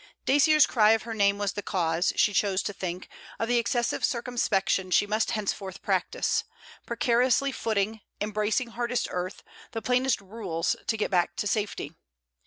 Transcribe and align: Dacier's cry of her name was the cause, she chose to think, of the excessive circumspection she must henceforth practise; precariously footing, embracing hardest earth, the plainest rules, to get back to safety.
Dacier's 0.25 0.65
cry 0.65 0.93
of 0.93 1.03
her 1.03 1.13
name 1.13 1.37
was 1.37 1.51
the 1.53 1.61
cause, 1.61 2.11
she 2.15 2.33
chose 2.33 2.63
to 2.63 2.73
think, 2.73 3.07
of 3.37 3.47
the 3.47 3.59
excessive 3.59 4.03
circumspection 4.03 4.89
she 4.89 5.05
must 5.05 5.29
henceforth 5.29 5.83
practise; 5.83 6.43
precariously 6.87 7.51
footing, 7.51 8.01
embracing 8.19 8.69
hardest 8.69 9.07
earth, 9.11 9.43
the 9.73 9.81
plainest 9.83 10.19
rules, 10.19 10.75
to 10.87 10.97
get 10.97 11.11
back 11.11 11.35
to 11.35 11.45
safety. 11.45 11.93